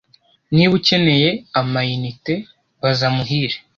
Niba 0.55 0.73
ukeneye 0.79 1.29
amaunite 1.59 2.33
baza 2.81 3.07
muhire 3.15 3.57